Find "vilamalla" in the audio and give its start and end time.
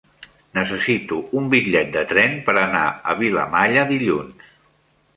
3.23-3.89